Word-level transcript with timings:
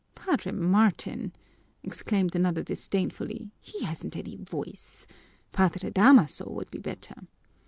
"Padre 0.15 0.51
Martin!" 0.51 1.31
exclaimed 1.83 2.35
another 2.35 2.63
disdainfully. 2.63 3.51
"He 3.59 3.81
hasn't 3.83 4.17
any 4.17 4.35
voice. 4.35 5.05
Padre 5.51 5.91
Damaso 5.91 6.49
would 6.49 6.71
be 6.71 6.79
better." 6.79 7.27